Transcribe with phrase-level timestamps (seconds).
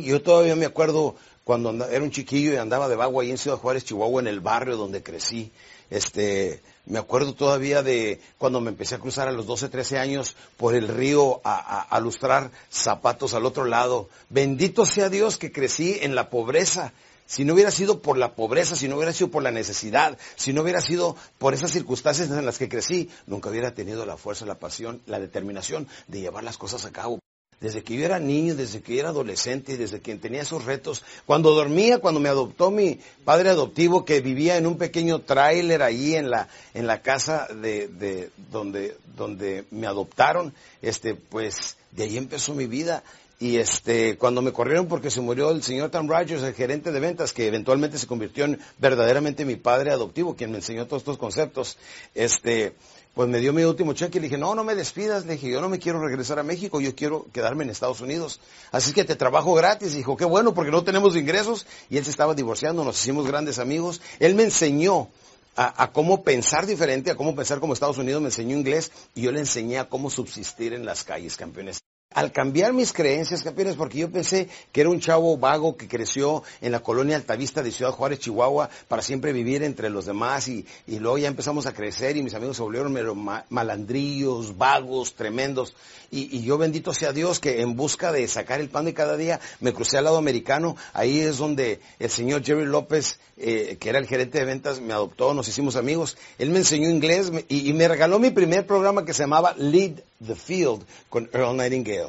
[0.00, 3.56] Yo todavía me acuerdo cuando era un chiquillo y andaba de vago ahí en Ciudad
[3.56, 5.50] Juárez, Chihuahua, en el barrio donde crecí.
[5.90, 10.36] Este, me acuerdo todavía de cuando me empecé a cruzar a los 12, 13 años
[10.56, 14.08] por el río a- a lustrar zapatos al otro lado.
[14.30, 16.92] Bendito sea Dios que crecí en la pobreza.
[17.26, 20.52] Si no hubiera sido por la pobreza, si no hubiera sido por la necesidad, si
[20.52, 24.46] no hubiera sido por esas circunstancias en las que crecí, nunca hubiera tenido la fuerza,
[24.46, 27.18] la pasión, la determinación de llevar las cosas a cabo.
[27.60, 31.02] Desde que yo era niño, desde que yo era adolescente, desde que tenía esos retos,
[31.26, 36.14] cuando dormía, cuando me adoptó mi padre adoptivo que vivía en un pequeño tráiler ahí
[36.14, 42.16] en la, en la casa de, de donde, donde me adoptaron, este, pues de ahí
[42.16, 43.02] empezó mi vida.
[43.40, 46.98] Y este, cuando me corrieron porque se murió el señor Tom Rogers, el gerente de
[46.98, 51.18] ventas, que eventualmente se convirtió en verdaderamente mi padre adoptivo, quien me enseñó todos estos
[51.18, 51.78] conceptos,
[52.16, 52.74] este,
[53.14, 55.50] pues me dio mi último cheque y le dije, no, no me despidas, le dije,
[55.50, 58.40] yo no me quiero regresar a México, yo quiero quedarme en Estados Unidos.
[58.72, 59.94] Así que te trabajo gratis.
[59.94, 61.66] Y dijo, qué bueno, porque no tenemos ingresos.
[61.90, 64.00] Y él se estaba divorciando, nos hicimos grandes amigos.
[64.18, 65.10] Él me enseñó
[65.56, 69.22] a, a cómo pensar diferente, a cómo pensar como Estados Unidos, me enseñó inglés y
[69.22, 71.87] yo le enseñé a cómo subsistir en las calles, campeones.
[72.14, 76.42] Al cambiar mis creencias, campeones, porque yo pensé que era un chavo vago que creció
[76.62, 80.64] en la colonia Altavista de Ciudad Juárez, Chihuahua, para siempre vivir entre los demás y,
[80.86, 83.14] y luego ya empezamos a crecer y mis amigos se volvieron
[83.50, 85.74] malandrillos, vagos, tremendos.
[86.10, 89.18] Y, y yo bendito sea Dios que en busca de sacar el pan de cada
[89.18, 90.76] día me crucé al lado americano.
[90.94, 94.94] Ahí es donde el señor Jerry López, eh, que era el gerente de ventas, me
[94.94, 96.16] adoptó, nos hicimos amigos.
[96.38, 100.00] Él me enseñó inglés y, y me regaló mi primer programa que se llamaba Lead
[100.26, 102.07] the Field con Earl Nightingale.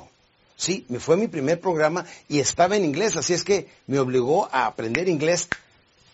[0.59, 4.49] Sí, me fue mi primer programa y estaba en inglés, así es que me obligó
[4.51, 5.47] a aprender inglés.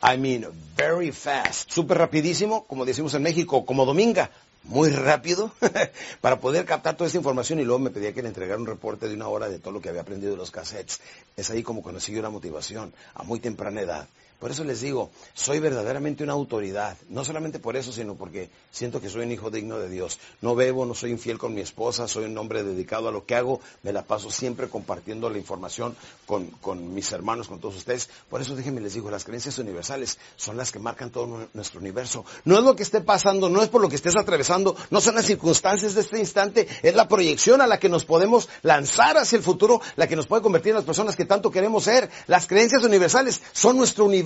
[0.03, 0.45] I mean,
[0.77, 4.29] very fast, súper rapidísimo, como decimos en México, como dominga,
[4.61, 5.51] muy rápido,
[6.21, 9.07] para poder captar toda esta información y luego me pedía que le entregara un reporte
[9.07, 10.99] de una hora de todo lo que había aprendido de los cassettes.
[11.35, 14.07] Es ahí como conocí yo la motivación, a muy temprana edad.
[14.39, 16.97] Por eso les digo, soy verdaderamente una autoridad.
[17.09, 20.19] No solamente por eso, sino porque siento que soy un hijo digno de Dios.
[20.41, 23.35] No bebo, no soy infiel con mi esposa, soy un hombre dedicado a lo que
[23.35, 23.61] hago.
[23.81, 28.09] Me la paso siempre compartiendo la información con, con mis hermanos, con todos ustedes.
[28.29, 31.79] Por eso déjenme les digo, las creencias universales son las que marcan todo nu- nuestro
[31.79, 32.25] universo.
[32.43, 35.15] No es lo que esté pasando, no es por lo que estés atravesando, no son
[35.15, 39.37] las circunstancias de este instante, es la proyección a la que nos podemos lanzar hacia
[39.37, 42.09] el futuro, la que nos puede convertir en las personas que tanto queremos ser.
[42.27, 44.24] Las creencias universales son nuestro universo.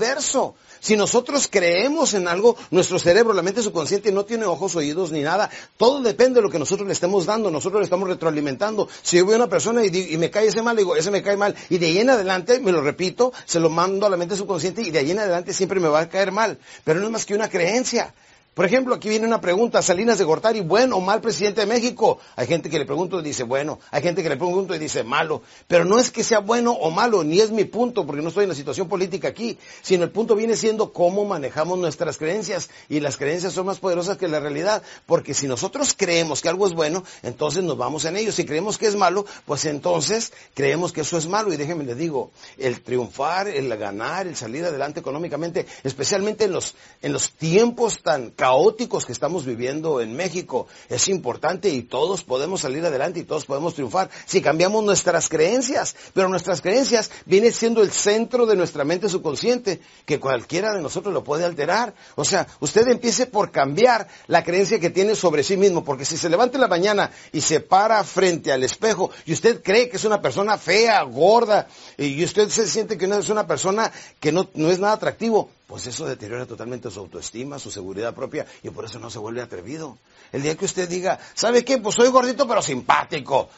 [0.80, 5.22] Si nosotros creemos en algo, nuestro cerebro, la mente subconsciente no tiene ojos, oídos ni
[5.22, 5.50] nada.
[5.78, 7.52] Todo depende de lo que nosotros le estemos dando.
[7.52, 8.88] Nosotros le estamos retroalimentando.
[9.02, 11.12] Si yo veo a una persona y, di- y me cae ese mal, digo, ese
[11.12, 11.54] me cae mal.
[11.70, 14.82] Y de ahí en adelante, me lo repito, se lo mando a la mente subconsciente
[14.82, 16.58] y de ahí en adelante siempre me va a caer mal.
[16.86, 18.14] Pero no es más que una creencia.
[18.54, 22.20] Por ejemplo, aquí viene una pregunta, Salinas de Gortari, ¿bueno o mal presidente de México?
[22.36, 25.04] Hay gente que le pregunto y dice bueno, hay gente que le pregunto y dice
[25.06, 28.28] malo, pero no es que sea bueno o malo, ni es mi punto, porque no
[28.28, 32.70] estoy en la situación política aquí, sino el punto viene siendo cómo manejamos nuestras creencias,
[32.90, 36.68] y las creencias son más poderosas que la realidad, porque si nosotros creemos que algo
[36.68, 40.92] es bueno, entonces nos vamos en ello, si creemos que es malo, pues entonces creemos
[40.92, 45.00] que eso es malo, y déjenme les digo, el triunfar, el ganar, el salir adelante
[45.00, 50.66] económicamente, especialmente en los, en los tiempos tan caóticos, caóticos que estamos viviendo en México.
[50.90, 55.96] Es importante y todos podemos salir adelante y todos podemos triunfar si cambiamos nuestras creencias.
[56.16, 61.14] Pero nuestras creencias vienen siendo el centro de nuestra mente subconsciente, que cualquiera de nosotros
[61.14, 61.94] lo puede alterar.
[62.16, 66.18] O sea, usted empiece por cambiar la creencia que tiene sobre sí mismo, porque si
[66.18, 69.98] se levanta en la mañana y se para frente al espejo y usted cree que
[69.98, 71.68] es una persona fea, gorda,
[72.00, 75.52] y usted se siente que no es una persona que no, no es nada atractivo,
[75.70, 79.44] pues eso deteriora totalmente su autoestima, su seguridad propia y por eso no se vuelve
[79.44, 80.00] atrevido.
[80.32, 81.78] El día que usted diga, ¿sabe qué?
[81.78, 83.50] Pues soy gordito pero simpático.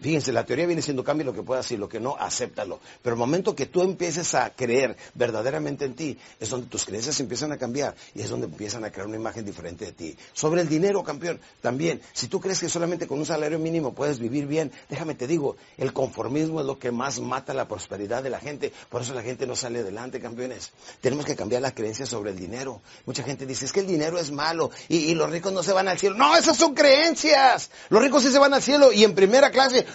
[0.00, 2.80] fíjense, la teoría viene siendo cambio lo que puedas y lo que no, acéptalo.
[3.02, 7.20] Pero el momento que tú empieces a creer verdaderamente en ti, es donde tus creencias
[7.20, 10.16] empiezan a cambiar y es donde empiezan a crear una imagen diferente de ti.
[10.32, 14.18] Sobre el dinero, campeón, también, si tú crees que solamente con un salario mínimo puedes
[14.18, 18.30] vivir bien, déjame te digo, el conformismo es lo que más mata la prosperidad de
[18.30, 18.72] la gente.
[18.88, 20.70] Por eso la gente no sale adelante, campeones.
[21.02, 22.82] Tenemos que cambiar la creencia sobre el dinero.
[23.06, 25.88] Mucha gente dice, es que el dinero es malo y, los ricos no se van
[25.88, 26.16] al cielo.
[26.16, 27.70] No, esas son creencias.
[27.88, 29.86] Los ricos sí se van al cielo y en primera clase,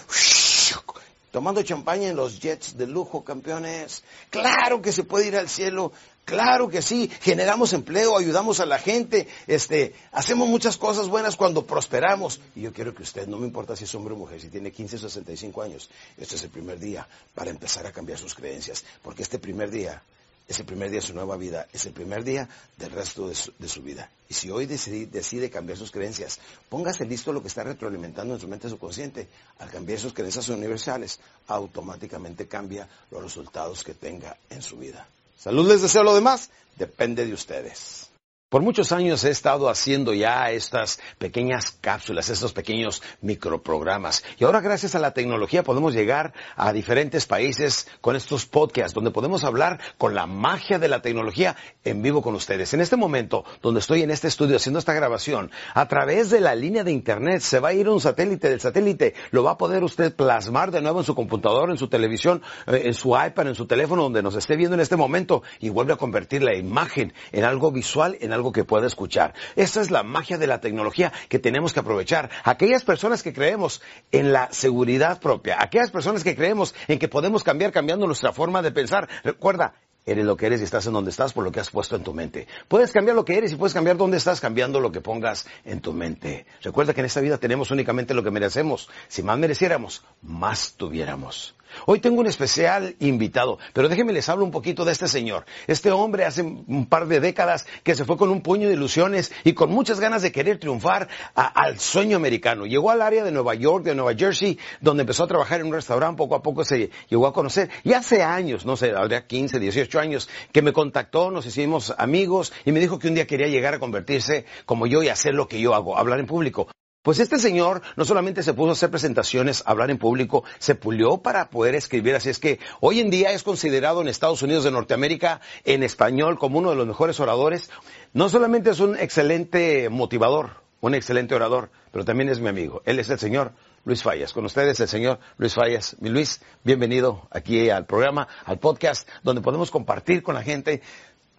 [1.30, 4.02] tomando champaña en los jets de lujo, campeones.
[4.30, 5.92] Claro que se puede ir al cielo.
[6.26, 11.64] Claro que sí, generamos empleo, ayudamos a la gente, este, hacemos muchas cosas buenas cuando
[11.64, 12.40] prosperamos.
[12.56, 14.72] Y yo quiero que usted, no me importa si es hombre o mujer, si tiene
[14.72, 15.88] 15 o 65 años,
[16.18, 20.02] este es el primer día para empezar a cambiar sus creencias, porque este primer día
[20.48, 23.34] es el primer día de su nueva vida, es el primer día del resto de
[23.34, 24.10] su, vida.
[24.28, 26.38] Y si hoy decide, cambiar sus creencias,
[26.68, 29.26] póngase listo lo que está retroalimentando en su mente subconsciente.
[29.58, 35.08] Al cambiar sus creencias universales, automáticamente cambia los resultados que tenga en su vida.
[35.36, 38.05] Salud les deseo lo demás, depende de ustedes.
[38.48, 44.22] Por muchos años he estado haciendo ya estas pequeñas cápsulas, estos pequeños microprogramas.
[44.38, 49.10] Y ahora gracias a la tecnología podemos llegar a diferentes países con estos podcasts, donde
[49.10, 52.72] podemos hablar con la magia de la tecnología en vivo con ustedes.
[52.72, 56.54] En este momento, donde estoy en este estudio haciendo esta grabación, a través de la
[56.54, 59.14] línea de internet se va a ir un satélite del satélite.
[59.32, 62.82] Lo va a poder usted plasmar de nuevo en su computador, en su televisión, eh,
[62.84, 65.94] en su iPad, en su teléfono, donde nos esté viendo en este momento y vuelve
[65.94, 69.34] a convertir la imagen en algo visual, en algo que pueda escuchar.
[69.56, 72.30] Esa es la magia de la tecnología que tenemos que aprovechar.
[72.44, 77.42] Aquellas personas que creemos en la seguridad propia, aquellas personas que creemos en que podemos
[77.42, 79.08] cambiar cambiando nuestra forma de pensar.
[79.24, 79.74] Recuerda,
[80.06, 82.04] eres lo que eres y estás en donde estás por lo que has puesto en
[82.04, 82.46] tu mente.
[82.68, 85.80] Puedes cambiar lo que eres y puedes cambiar dónde estás cambiando lo que pongas en
[85.80, 86.46] tu mente.
[86.62, 88.88] Recuerda que en esta vida tenemos únicamente lo que merecemos.
[89.08, 91.56] Si más mereciéramos, más tuviéramos.
[91.84, 95.44] Hoy tengo un especial invitado, pero déjenme les hablo un poquito de este señor.
[95.66, 99.32] Este hombre hace un par de décadas que se fue con un puño de ilusiones
[99.44, 102.66] y con muchas ganas de querer triunfar al sueño americano.
[102.66, 105.74] Llegó al área de Nueva York, de Nueva Jersey, donde empezó a trabajar en un
[105.74, 107.70] restaurante, poco a poco se llegó a conocer.
[107.84, 112.52] Y hace años, no sé, habría 15, 18 años, que me contactó, nos hicimos amigos
[112.64, 115.48] y me dijo que un día quería llegar a convertirse como yo y hacer lo
[115.48, 116.68] que yo hago, hablar en público.
[117.06, 121.18] Pues este señor no solamente se puso a hacer presentaciones, hablar en público, se pulió
[121.18, 122.16] para poder escribir.
[122.16, 126.36] Así es que hoy en día es considerado en Estados Unidos de Norteamérica en español
[126.36, 127.70] como uno de los mejores oradores.
[128.12, 132.82] No solamente es un excelente motivador, un excelente orador, pero también es mi amigo.
[132.84, 133.52] Él es el señor
[133.84, 134.32] Luis Fallas.
[134.32, 135.94] Con ustedes el señor Luis Fallas.
[136.00, 140.82] Mi Luis, bienvenido aquí al programa, al podcast, donde podemos compartir con la gente.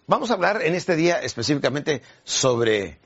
[0.06, 3.00] Vamos a hablar en este día específicamente sobre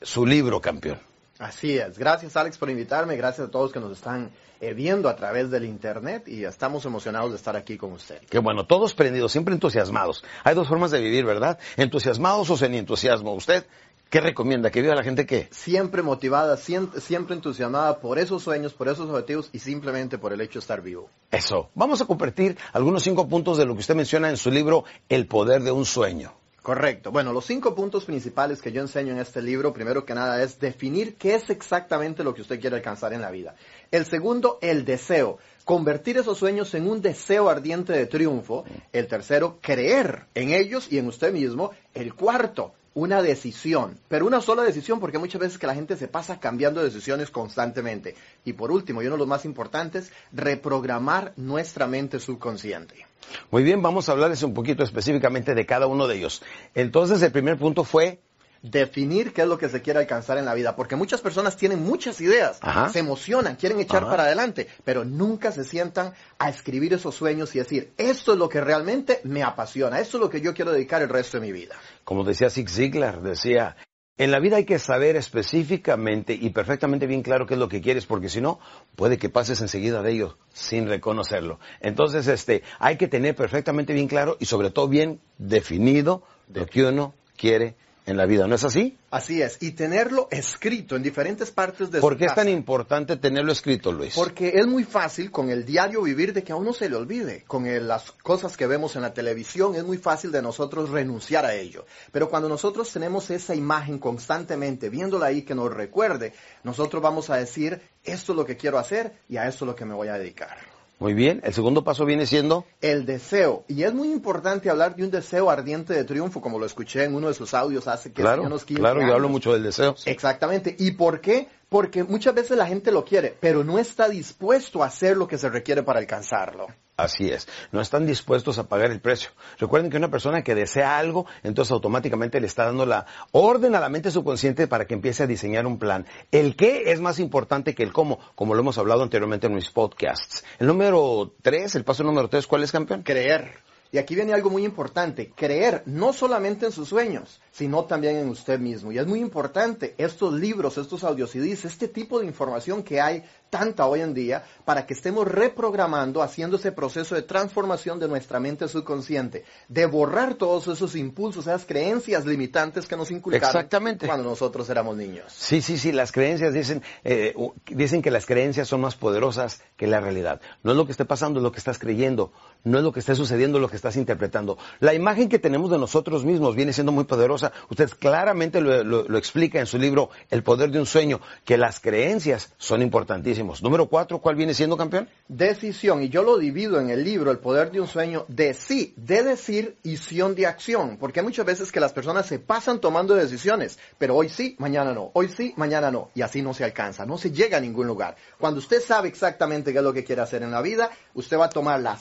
[0.00, 1.11] su libro, campeón.
[1.42, 1.98] Así es.
[1.98, 4.30] Gracias Alex por invitarme, gracias a todos que nos están
[4.60, 8.20] eh, viendo a través del Internet y estamos emocionados de estar aquí con usted.
[8.30, 10.24] Qué bueno, todos prendidos, siempre entusiasmados.
[10.44, 11.58] Hay dos formas de vivir, ¿verdad?
[11.76, 13.34] Entusiasmados o sin entusiasmo.
[13.34, 13.66] ¿Usted
[14.08, 14.70] qué recomienda?
[14.70, 15.48] ¿Que viva la gente qué?
[15.50, 20.40] Siempre motivada, siempre, siempre entusiasmada por esos sueños, por esos objetivos y simplemente por el
[20.42, 21.10] hecho de estar vivo.
[21.32, 21.70] Eso.
[21.74, 25.26] Vamos a compartir algunos cinco puntos de lo que usted menciona en su libro El
[25.26, 26.34] poder de un sueño.
[26.62, 27.10] Correcto.
[27.10, 30.60] Bueno, los cinco puntos principales que yo enseño en este libro, primero que nada, es
[30.60, 33.56] definir qué es exactamente lo que usted quiere alcanzar en la vida.
[33.90, 35.38] El segundo, el deseo.
[35.64, 38.64] Convertir esos sueños en un deseo ardiente de triunfo.
[38.92, 41.72] El tercero, creer en ellos y en usted mismo.
[41.94, 46.08] El cuarto, una decisión, pero una sola decisión porque muchas veces que la gente se
[46.08, 48.14] pasa cambiando decisiones constantemente.
[48.44, 53.06] Y por último, y uno de los más importantes, reprogramar nuestra mente subconsciente.
[53.50, 56.42] Muy bien, vamos a hablarles un poquito específicamente de cada uno de ellos.
[56.74, 58.20] Entonces, el primer punto fue
[58.62, 61.82] definir qué es lo que se quiere alcanzar en la vida, porque muchas personas tienen
[61.82, 62.60] muchas ideas,
[62.92, 67.58] se emocionan, quieren echar para adelante, pero nunca se sientan a escribir esos sueños y
[67.58, 71.02] decir, esto es lo que realmente me apasiona, esto es lo que yo quiero dedicar
[71.02, 71.74] el resto de mi vida.
[72.04, 73.76] Como decía Zig Ziglar, decía,
[74.18, 77.80] en la vida hay que saber específicamente y perfectamente bien claro qué es lo que
[77.80, 78.60] quieres, porque si no,
[78.94, 81.58] puede que pases enseguida de ello sin reconocerlo.
[81.80, 86.84] Entonces, este, hay que tener perfectamente bien claro y sobre todo bien definido lo que
[86.84, 87.74] uno quiere
[88.04, 88.98] en la vida, ¿no es así?
[89.10, 93.16] Así es, y tenerlo escrito en diferentes partes de ¿Por su qué es tan importante
[93.16, 94.14] tenerlo escrito, Luis?
[94.14, 97.44] Porque es muy fácil con el diario vivir de que a uno se le olvide.
[97.46, 101.44] Con el- las cosas que vemos en la televisión es muy fácil de nosotros renunciar
[101.46, 101.86] a ello.
[102.10, 106.32] Pero cuando nosotros tenemos esa imagen constantemente, viéndola ahí que nos recuerde,
[106.64, 109.76] nosotros vamos a decir, esto es lo que quiero hacer y a esto es lo
[109.76, 110.71] que me voy a dedicar.
[111.02, 113.64] Muy bien, el segundo paso viene siendo El deseo.
[113.66, 117.16] Y es muy importante hablar de un deseo ardiente de triunfo, como lo escuché en
[117.16, 119.96] uno de sus audios hace que claro, unos 15 claro, yo hablo mucho del deseo.
[120.06, 120.76] Exactamente.
[120.78, 121.48] ¿Y por qué?
[121.68, 125.38] Porque muchas veces la gente lo quiere, pero no está dispuesto a hacer lo que
[125.38, 126.68] se requiere para alcanzarlo.
[126.96, 129.30] Así es, no están dispuestos a pagar el precio.
[129.58, 133.80] Recuerden que una persona que desea algo, entonces automáticamente le está dando la orden a
[133.80, 136.06] la mente subconsciente para que empiece a diseñar un plan.
[136.30, 139.70] El qué es más importante que el cómo, como lo hemos hablado anteriormente en mis
[139.70, 140.44] podcasts.
[140.58, 143.02] El número tres, el paso número tres, ¿cuál es campeón?
[143.02, 143.71] Creer.
[143.94, 148.30] Y aquí viene algo muy importante, creer no solamente en sus sueños, sino también en
[148.30, 148.90] usted mismo.
[148.90, 153.22] Y es muy importante estos libros, estos audios CDs, este tipo de información que hay
[153.50, 158.40] tanta hoy en día, para que estemos reprogramando, haciendo ese proceso de transformación de nuestra
[158.40, 164.06] mente subconsciente, de borrar todos esos impulsos, esas creencias limitantes que nos inculcaron Exactamente.
[164.06, 165.34] cuando nosotros éramos niños.
[165.36, 167.34] Sí, sí, sí, las creencias dicen, eh,
[167.66, 170.40] dicen que las creencias son más poderosas que la realidad.
[170.62, 172.32] No es lo que esté pasando, es lo que estás creyendo.
[172.64, 174.58] No es lo que esté sucediendo, es lo que estás interpretando.
[174.78, 177.52] La imagen que tenemos de nosotros mismos viene siendo muy poderosa.
[177.68, 182.52] Usted claramente lo, explica en su libro El poder de un sueño, que las creencias
[182.58, 183.60] son importantísimos.
[183.60, 185.08] Número cuatro, ¿cuál viene siendo campeón?
[185.26, 188.94] Decisión, y yo lo divido en el libro El Poder de un Sueño de sí,
[188.96, 193.14] de decir y de acción, porque hay muchas veces que las personas se pasan tomando
[193.14, 197.06] decisiones, pero hoy sí, mañana no, hoy sí, mañana no, y así no se alcanza,
[197.06, 198.14] no se llega a ningún lugar.
[198.38, 201.46] Cuando usted sabe exactamente qué es lo que quiere hacer en la vida, usted va
[201.46, 201.98] a tomar la,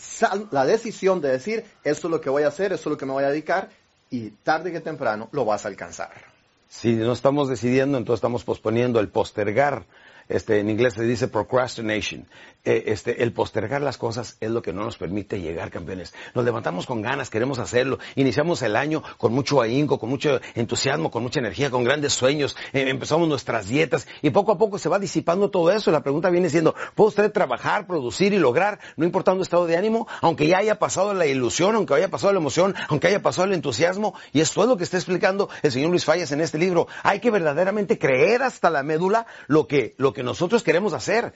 [0.52, 3.06] la decisión de decir, esto es lo que voy a hacer, esto es lo que
[3.06, 3.70] me voy a dedicar,
[4.10, 6.12] y tarde que temprano lo vas a alcanzar.
[6.68, 9.86] Si no estamos decidiendo, entonces estamos posponiendo el postergar.
[10.32, 12.26] Este, en inglés se dice procrastination.
[12.64, 16.14] Eh, este, el postergar las cosas es lo que no nos permite llegar campeones.
[16.36, 17.98] Nos levantamos con ganas, queremos hacerlo.
[18.16, 22.56] Iniciamos el año con mucho ahínco, con mucho entusiasmo, con mucha energía, con grandes sueños.
[22.74, 25.90] Eh, empezamos nuestras dietas y poco a poco se va disipando todo eso.
[25.90, 30.08] La pregunta viene siendo, ¿puede usted trabajar, producir y lograr, no importando estado de ánimo,
[30.22, 33.54] aunque ya haya pasado la ilusión, aunque haya pasado la emoción, aunque haya pasado el
[33.54, 34.14] entusiasmo?
[34.34, 36.88] Y esto es lo que está explicando el señor Luis Fallas en este libro.
[37.02, 41.34] Hay que verdaderamente creer hasta la médula lo que, lo que nosotros queremos hacer.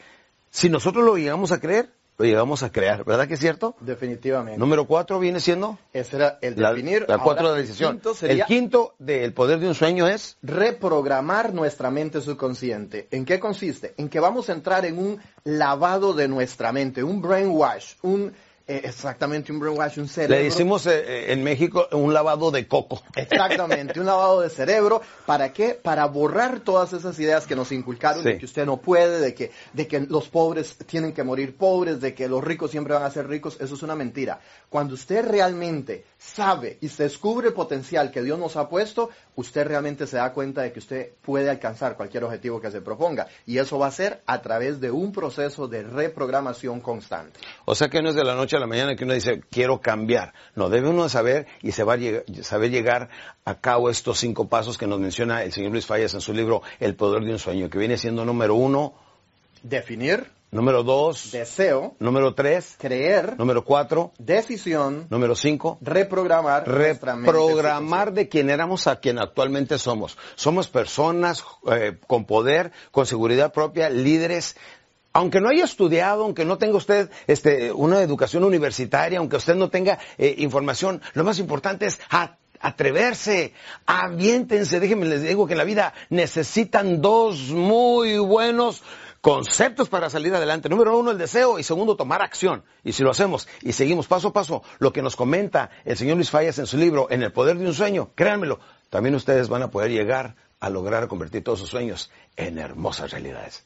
[0.50, 3.04] Si nosotros lo llegamos a creer, lo llegamos a crear.
[3.04, 3.76] ¿Verdad que es cierto?
[3.82, 4.58] Definitivamente.
[4.58, 7.06] Número cuatro viene siendo Ese era el definir.
[7.10, 8.02] la cuatro de la decisión.
[8.22, 13.10] El quinto del poder de un sueño es reprogramar nuestra mente subconsciente.
[13.12, 13.94] ¿En qué consiste?
[13.98, 18.34] En que vamos a entrar en un lavado de nuestra mente, un brainwash, un
[18.68, 20.38] exactamente un brainwash, un cerebro.
[20.38, 23.02] Le decimos eh, eh, en México un lavado de coco.
[23.16, 25.02] Exactamente, un lavado de cerebro.
[25.26, 25.80] ¿Para qué?
[25.82, 28.30] Para borrar todas esas ideas que nos inculcaron Sí.
[28.30, 32.02] de que usted no puede, de que, de que los pobres tienen que morir pobres,
[32.02, 33.58] de que los ricos siempre van a ser ricos.
[33.60, 34.40] Eso es una mentira.
[34.70, 39.68] Cuando usted realmente sabe y se descubre el potencial que Dios nos ha puesto, usted
[39.68, 43.28] realmente se da cuenta de que usted puede alcanzar cualquier objetivo que se proponga.
[43.46, 47.40] Y eso va a ser a través de un proceso de reprogramación constante.
[47.66, 49.82] O sea que no es de la noche a la mañana que uno dice, quiero
[49.82, 50.34] cambiar.
[50.56, 53.10] No, debe uno saber y se va a lleg- saber llegar
[53.46, 56.62] a cabo estos cinco pasos que nos menciona el señor Luis Fallas en su libro
[56.80, 58.94] El poder de un sueño, que viene siendo número uno,
[59.64, 68.30] Definir, número dos, deseo, número tres, creer, número cuatro, decisión, número cinco, reprogramar reprogramar de
[68.30, 70.18] quien éramos a quien actualmente somos.
[70.36, 74.56] Somos personas eh, con poder, con seguridad propia, líderes.
[75.16, 79.70] Aunque no haya estudiado, aunque no tenga usted este, una educación universitaria, aunque usted no
[79.70, 83.54] tenga eh, información, lo más importante es a- atreverse,
[83.86, 84.82] aviéntense.
[84.82, 88.84] Déjenme les digo que en la vida necesitan dos muy buenos
[89.22, 90.68] conceptos para salir adelante.
[90.68, 92.66] Número uno, el deseo y segundo, tomar acción.
[92.84, 96.18] Y si lo hacemos y seguimos paso a paso lo que nos comenta el señor
[96.18, 99.64] Luis Fallas en su libro En el poder de un sueño, créanmelo, también ustedes van
[99.64, 103.66] a poder llegar a lograr convertir todos sus sueños en hermosas realidades.